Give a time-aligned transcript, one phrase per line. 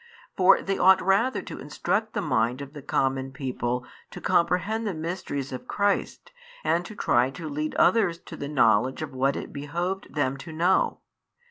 [0.35, 4.95] For they ought rather to instruct the mind of the common people to comprehend the
[4.95, 6.31] mysteries of Christ,
[6.63, 10.37] and to try to lead |38 others to the knowledge of what it behoved them
[10.37, 11.01] to know.